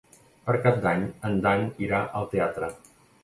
Per 0.45 0.55
Cap 0.63 0.79
d'Any 0.85 1.03
en 1.29 1.37
Dan 1.45 1.67
irà 1.87 1.99
al 2.21 2.27
teatre. 2.35 2.71